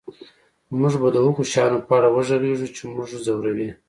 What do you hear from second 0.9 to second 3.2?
به د هغو شیانو په اړه وغږیږو چې موږ